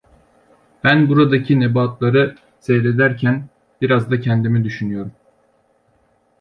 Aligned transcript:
Ben 0.83 1.09
buradaki 1.09 1.59
nebatları 1.59 2.35
seyrederken 2.59 3.49
biraz 3.81 4.11
da 4.11 4.21
kendimi 4.21 4.63
düşünüyorum! 4.63 5.11